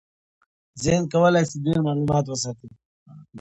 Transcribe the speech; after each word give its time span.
ذهن 0.83 1.03
کولی 1.13 1.43
شي 1.49 1.57
ډېر 1.65 1.77
معلومات 1.85 2.25
وساتي. 2.27 2.69